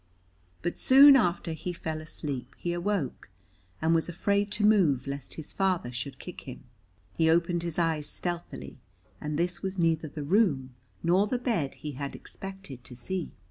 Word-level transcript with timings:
But 0.63 0.79
soon 0.79 1.15
after 1.15 1.53
he 1.53 1.73
fell 1.73 2.01
asleep 2.01 2.55
he 2.57 2.73
awoke, 2.73 3.29
and 3.83 3.93
was 3.93 4.09
afraid 4.09 4.49
to 4.53 4.65
move 4.65 5.05
lest 5.05 5.35
his 5.35 5.53
father 5.53 5.91
should 5.91 6.17
kick 6.17 6.41
him. 6.47 6.63
He 7.15 7.29
opened 7.29 7.61
his 7.61 7.77
eyes 7.77 8.07
stealthily, 8.09 8.79
and 9.21 9.37
this 9.37 9.61
was 9.61 9.77
neither 9.77 10.07
the 10.07 10.23
room 10.23 10.73
nor 11.03 11.27
the 11.27 11.37
bed 11.37 11.75
he 11.75 11.91
had 11.91 12.15
expected 12.15 12.83
to 12.83 12.95
see. 12.95 13.31